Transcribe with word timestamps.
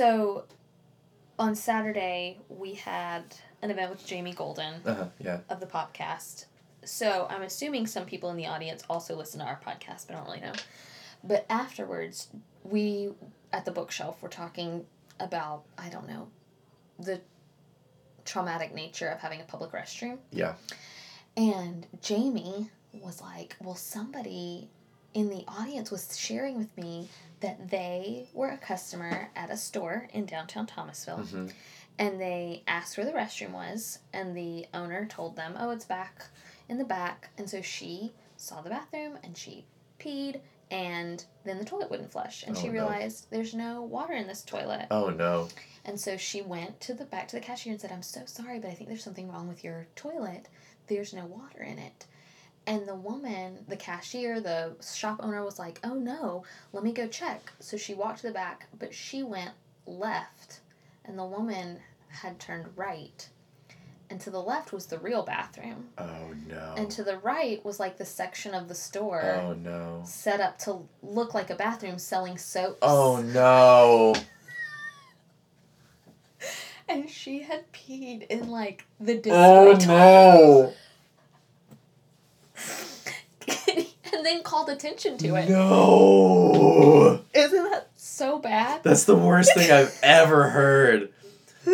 So, 0.00 0.44
on 1.38 1.54
Saturday 1.54 2.36
we 2.50 2.74
had 2.74 3.22
an 3.62 3.70
event 3.70 3.90
with 3.90 4.06
Jamie 4.06 4.34
Golden 4.34 4.74
Uh-huh, 4.84 5.06
yeah. 5.18 5.38
of 5.48 5.58
the 5.58 5.66
podcast. 5.66 6.44
So 6.84 7.26
I'm 7.30 7.40
assuming 7.40 7.86
some 7.86 8.04
people 8.04 8.28
in 8.28 8.36
the 8.36 8.46
audience 8.46 8.82
also 8.90 9.16
listen 9.16 9.40
to 9.40 9.46
our 9.46 9.58
podcast, 9.58 10.06
but 10.06 10.10
I 10.10 10.18
don't 10.18 10.26
really 10.26 10.40
know. 10.40 10.52
But 11.24 11.46
afterwards, 11.48 12.28
we 12.62 13.14
at 13.54 13.64
the 13.64 13.70
bookshelf 13.70 14.20
were 14.20 14.28
talking 14.28 14.84
about 15.18 15.64
I 15.78 15.88
don't 15.88 16.06
know 16.06 16.28
the 16.98 17.22
traumatic 18.26 18.74
nature 18.74 19.08
of 19.08 19.20
having 19.20 19.40
a 19.40 19.44
public 19.44 19.72
restroom. 19.72 20.18
Yeah. 20.30 20.56
And 21.38 21.86
Jamie 22.02 22.68
was 22.92 23.22
like, 23.22 23.56
"Well, 23.62 23.76
somebody 23.76 24.68
in 25.16 25.30
the 25.30 25.44
audience 25.48 25.90
was 25.90 26.16
sharing 26.18 26.56
with 26.58 26.76
me 26.76 27.08
that 27.40 27.70
they 27.70 28.28
were 28.34 28.50
a 28.50 28.58
customer 28.58 29.30
at 29.34 29.50
a 29.50 29.56
store 29.56 30.08
in 30.12 30.26
downtown 30.26 30.66
Thomasville." 30.66 31.24
hmm 31.24 31.46
and 31.98 32.20
they 32.20 32.62
asked 32.68 32.98
where 32.98 33.06
the 33.06 33.12
restroom 33.12 33.52
was 33.52 34.00
and 34.12 34.36
the 34.36 34.66
owner 34.74 35.06
told 35.06 35.34
them 35.34 35.54
oh 35.58 35.70
it's 35.70 35.86
back 35.86 36.26
in 36.68 36.76
the 36.76 36.84
back 36.84 37.30
and 37.38 37.48
so 37.48 37.62
she 37.62 38.12
saw 38.36 38.60
the 38.60 38.68
bathroom 38.68 39.14
and 39.24 39.34
she 39.34 39.64
peed 39.98 40.38
and 40.70 41.24
then 41.44 41.58
the 41.58 41.64
toilet 41.64 41.90
wouldn't 41.90 42.12
flush 42.12 42.44
and 42.46 42.54
Oh, 42.54 42.60
she 42.60 42.66
no. 42.66 42.74
realized 42.74 43.28
there's 43.30 43.54
no 43.54 43.80
water 43.80 44.12
in 44.12 44.26
this 44.26 44.42
toilet 44.42 44.88
Oh 44.90 45.08
no. 45.08 45.48
and 45.86 45.98
so 45.98 46.18
she 46.18 46.42
went 46.42 46.78
to 46.82 46.92
the 46.92 47.06
back 47.06 47.28
to 47.28 47.36
the 47.36 47.40
cashier 47.48 47.72
and 47.72 47.80
said 47.80 47.92
i'm 47.92 48.02
so 48.02 48.20
sorry 48.26 48.58
but 48.58 48.68
i 48.70 48.74
think 48.74 48.90
there's 48.90 49.02
something 49.02 49.32
wrong 49.32 49.48
with 49.48 49.64
your 49.64 49.86
toilet 49.96 50.48
there's 50.88 51.14
no 51.14 51.24
water 51.24 51.62
in 51.62 51.78
it 51.78 52.04
and 52.66 52.86
the 52.88 52.94
woman 52.94 53.58
the 53.68 53.76
cashier 53.76 54.40
the 54.40 54.74
shop 54.84 55.20
owner 55.22 55.44
was 55.44 55.58
like 55.58 55.78
oh 55.84 55.94
no 55.94 56.42
let 56.72 56.82
me 56.84 56.92
go 56.92 57.06
check 57.06 57.52
so 57.60 57.76
she 57.76 57.94
walked 57.94 58.20
to 58.20 58.26
the 58.26 58.32
back 58.32 58.66
but 58.78 58.94
she 58.94 59.22
went 59.22 59.50
left 59.86 60.60
and 61.04 61.18
the 61.18 61.24
woman 61.24 61.78
had 62.08 62.38
turned 62.40 62.66
right 62.76 63.28
and 64.08 64.20
to 64.20 64.30
the 64.30 64.40
left 64.40 64.72
was 64.72 64.86
the 64.86 64.98
real 64.98 65.24
bathroom 65.24 65.86
Oh 65.98 66.32
no. 66.48 66.74
and 66.76 66.90
to 66.92 67.02
the 67.04 67.18
right 67.18 67.64
was 67.64 67.78
like 67.80 67.98
the 67.98 68.04
section 68.04 68.54
of 68.54 68.68
the 68.68 68.74
store 68.74 69.40
oh 69.42 69.52
no. 69.54 70.02
set 70.04 70.40
up 70.40 70.58
to 70.60 70.86
look 71.02 71.34
like 71.34 71.50
a 71.50 71.56
bathroom 71.56 71.98
selling 71.98 72.38
soaps 72.38 72.78
Oh 72.82 73.20
no. 73.22 74.14
and 76.88 77.08
she 77.10 77.40
had 77.42 77.70
peed 77.72 78.26
in 78.28 78.48
like 78.50 78.84
the 79.00 79.20
oh, 79.30 79.74
display 79.74 79.74
Oh 79.74 79.74
toilet. 79.74 79.88
no. 79.88 80.72
and 84.12 84.15
then 84.26 84.42
called 84.42 84.68
attention 84.68 85.16
to 85.18 85.36
it. 85.36 85.48
No. 85.48 87.20
Isn't 87.32 87.70
that 87.70 87.88
so 87.96 88.38
bad? 88.38 88.82
That's 88.82 89.04
the 89.04 89.14
worst 89.16 89.54
thing 89.54 89.70
I've 89.70 89.96
ever 90.02 90.50
heard. 90.50 91.12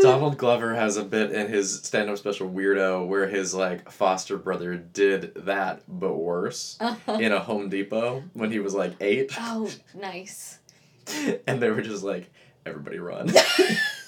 Donald 0.02 0.38
Glover 0.38 0.74
has 0.74 0.96
a 0.96 1.04
bit 1.04 1.32
in 1.32 1.48
his 1.48 1.82
stand-up 1.82 2.16
special 2.16 2.48
Weirdo 2.50 3.06
where 3.06 3.28
his 3.28 3.52
like 3.54 3.90
foster 3.90 4.38
brother 4.38 4.74
did 4.74 5.34
that 5.34 5.82
but 5.86 6.14
worse 6.14 6.78
Uh-huh. 6.80 7.18
in 7.20 7.30
a 7.32 7.38
Home 7.40 7.68
Depot 7.68 8.22
when 8.32 8.50
he 8.50 8.58
was 8.58 8.72
like 8.74 8.94
8 9.02 9.32
Oh, 9.38 9.70
nice. 9.94 10.58
and 11.46 11.60
they 11.60 11.70
were 11.70 11.82
just 11.82 12.02
like 12.02 12.30
everybody 12.64 12.98
run. 13.00 13.30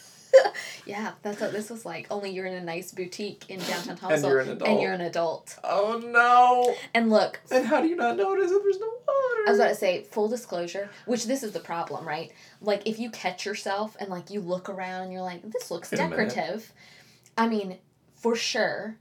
Yeah, 0.87 1.13
that's 1.23 1.41
what 1.41 1.53
this 1.53 1.71
was 1.71 1.85
like. 1.87 2.07
Only 2.11 2.31
you're 2.31 2.47
in 2.47 2.55
a 2.55 2.61
nice 2.63 2.93
boutique 2.93 3.49
in 3.49 3.59
downtown 3.61 4.13
and 4.13 4.23
you're 4.23 4.41
an 4.41 4.51
adult. 4.51 4.71
and 4.71 4.81
you're 4.81 4.93
an 4.93 5.01
adult. 5.01 5.59
oh 5.65 6.01
no. 6.05 6.75
And 6.95 7.11
look, 7.11 7.41
And 7.51 7.67
how 7.67 7.81
do 7.81 7.89
you 7.89 7.97
not 7.97 8.17
notice 8.17 8.51
that 8.51 8.61
there's 8.63 8.79
no 8.79 8.87
water? 8.87 9.43
I 9.47 9.51
was 9.51 9.59
about 9.59 9.69
to 9.71 9.75
say 9.75 10.03
full 10.05 10.29
disclosure, 10.29 10.91
which 11.07 11.25
this 11.25 11.43
is 11.43 11.53
the 11.53 11.61
problem, 11.61 12.07
right? 12.07 12.33
Like 12.61 12.87
if 12.87 12.99
you 12.99 13.11
catch 13.11 13.47
yourself 13.47 13.97
and 13.99 14.11
like 14.11 14.31
you 14.31 14.41
look 14.41 14.69
around 14.69 15.05
and 15.05 15.13
you're 15.13 15.23
like, 15.23 15.43
this 15.51 15.71
looks 15.71 15.91
decorative. 15.91 16.73
I 17.39 17.49
mean, 17.49 17.79
for 18.15 18.37
sure, 18.37 18.97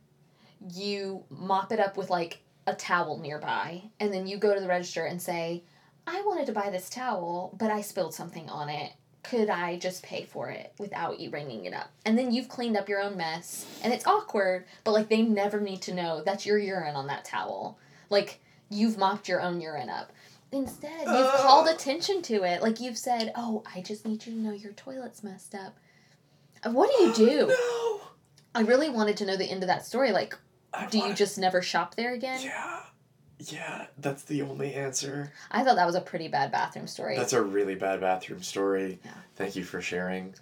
you 0.74 1.24
mop 1.30 1.72
it 1.72 1.80
up 1.80 1.98
with 1.98 2.10
like 2.10 2.40
a 2.66 2.74
towel 2.74 3.18
nearby, 3.20 3.84
and 4.00 4.14
then 4.14 4.26
you 4.26 4.38
go 4.38 4.54
to 4.56 4.62
the 4.62 4.68
register 4.68 5.06
and 5.06 5.22
say, 5.22 5.64
I 6.08 6.22
wanted 6.22 6.46
to 6.46 6.54
buy 6.54 6.70
this 6.70 6.90
towel, 6.90 7.54
but 7.60 7.72
I 7.72 7.82
spilled 7.82 8.14
something 8.14 8.50
on 8.50 8.70
it. 8.70 8.92
Could 9.24 9.50
I 9.50 9.78
just 9.78 10.04
pay 10.04 10.26
for 10.26 10.50
it 10.50 10.74
without 10.78 11.20
you 11.20 11.30
ringing 11.30 11.66
it 11.66 11.74
up? 11.74 11.90
And 12.06 12.18
then 12.18 12.32
you've 12.34 12.50
cleaned 12.50 12.76
up 12.78 12.90
your 12.90 13.02
own 13.02 13.16
mess, 13.18 13.66
and 13.82 13.94
it's 13.94 14.06
awkward, 14.06 14.66
but 14.84 14.92
like 14.92 15.08
they 15.10 15.22
never 15.22 15.60
need 15.62 15.82
to 15.84 15.94
know 15.94 16.22
that's 16.24 16.46
your 16.46 16.58
urine 16.58 16.96
on 16.96 17.08
that 17.08 17.24
towel. 17.26 17.78
Like 18.10 18.40
you've 18.70 18.98
mopped 18.98 19.28
your 19.30 19.42
own 19.42 19.62
urine 19.62 19.90
up. 19.90 20.12
Instead, 20.52 21.00
you've 21.02 21.08
Ugh. 21.10 21.40
called 21.40 21.68
attention 21.68 22.22
to 22.24 22.44
it. 22.44 22.62
Like 22.62 22.80
you've 22.80 22.98
said, 22.98 23.32
"Oh, 23.36 23.64
I 23.74 23.82
just 23.82 24.06
need 24.06 24.26
you 24.26 24.34
to 24.34 24.38
know 24.40 24.52
your 24.52 24.74
toilet's 24.74 25.24
messed 25.24 25.56
up." 25.56 25.78
Uh, 26.64 26.72
What 26.72 26.92
do 26.96 27.04
you 27.04 27.14
do? 27.14 27.48
No. 27.58 28.02
I 28.56 28.62
really 28.62 28.90
wanted 28.90 29.18
to 29.18 29.26
know 29.26 29.36
the 29.36 29.50
end 29.50 29.64
of 29.64 29.68
that 29.68 29.84
story. 29.84 30.12
Like, 30.12 30.38
I 30.74 30.86
do 30.86 30.98
you 31.00 31.04
wanna- 31.06 31.16
just 31.16 31.40
never 31.40 31.64
shop 31.64 31.96
there 31.96 32.14
again? 32.14 32.40
Yeah. 32.44 32.82
Yeah, 33.40 33.88
that's 33.98 34.24
the 34.24 34.42
only 34.42 34.74
answer. 34.74 35.34
I 35.52 35.64
thought 35.64 35.76
that 35.76 35.86
was 35.86 35.96
a 35.96 36.02
pretty 36.02 36.28
bad 36.28 36.52
bathroom 36.52 36.88
story. 36.88 37.18
That's 37.18 37.34
a 37.34 37.42
really 37.42 37.76
bad 37.76 38.02
bathroom 38.02 38.42
story. 38.42 39.00
Yeah. 39.04 39.12
Thank 39.36 39.56
you 39.56 39.64
for 39.64 39.82
sharing. 39.82 40.36